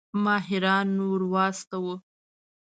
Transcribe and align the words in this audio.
ماهران 0.23 0.89
ورواستوو. 1.09 1.93